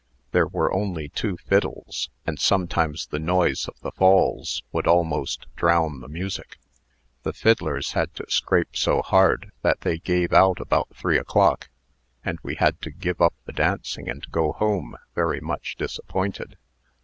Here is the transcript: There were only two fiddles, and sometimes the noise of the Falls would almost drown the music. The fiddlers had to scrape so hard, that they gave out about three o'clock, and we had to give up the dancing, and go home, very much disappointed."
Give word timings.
There 0.31 0.47
were 0.47 0.73
only 0.73 1.09
two 1.09 1.37
fiddles, 1.37 2.09
and 2.25 2.39
sometimes 2.39 3.05
the 3.05 3.19
noise 3.19 3.67
of 3.67 3.79
the 3.81 3.91
Falls 3.91 4.63
would 4.71 4.87
almost 4.87 5.45
drown 5.55 5.99
the 6.01 6.07
music. 6.07 6.57
The 7.21 7.33
fiddlers 7.33 7.91
had 7.91 8.11
to 8.15 8.25
scrape 8.27 8.75
so 8.75 9.03
hard, 9.03 9.51
that 9.61 9.81
they 9.81 9.99
gave 9.99 10.33
out 10.33 10.59
about 10.59 10.89
three 10.95 11.19
o'clock, 11.19 11.69
and 12.25 12.39
we 12.41 12.55
had 12.55 12.81
to 12.81 12.89
give 12.89 13.21
up 13.21 13.35
the 13.45 13.53
dancing, 13.53 14.09
and 14.09 14.25
go 14.31 14.53
home, 14.53 14.97
very 15.13 15.39
much 15.39 15.75
disappointed." 15.77 16.57